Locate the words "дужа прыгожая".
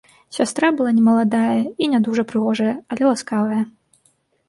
2.09-2.73